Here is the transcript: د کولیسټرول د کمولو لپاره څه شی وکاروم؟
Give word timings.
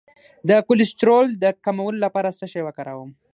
د 0.49 0.51
کولیسټرول 0.67 1.25
د 1.43 1.45
کمولو 1.65 1.99
لپاره 2.05 2.35
څه 2.39 2.45
شی 2.51 2.61
وکاروم؟ 2.63 3.09